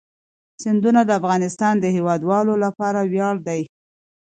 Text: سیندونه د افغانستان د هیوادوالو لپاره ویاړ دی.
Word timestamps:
سیندونه 0.61 1.01
د 1.05 1.11
افغانستان 1.19 1.73
د 1.79 1.85
هیوادوالو 1.95 2.53
لپاره 2.65 2.99
ویاړ 3.11 3.35
دی. 3.47 3.61